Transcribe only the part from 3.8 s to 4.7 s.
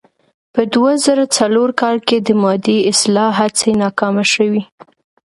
ناکامې شوې.